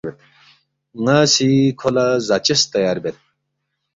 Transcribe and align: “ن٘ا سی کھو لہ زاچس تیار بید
“ن٘ا 1.03 1.17
سی 1.33 1.49
کھو 1.79 1.89
لہ 1.95 2.05
زاچس 2.27 2.61
تیار 2.73 2.97
بید 3.03 3.17